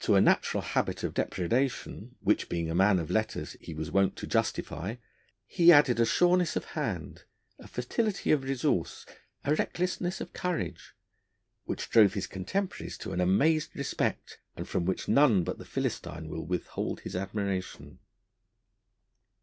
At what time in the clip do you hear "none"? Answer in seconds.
15.08-15.44